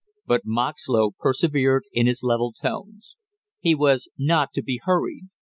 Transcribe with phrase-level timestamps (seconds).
[0.25, 3.17] But Moxlow persevered in his level tones,
[3.59, 5.27] he was not to be hurried.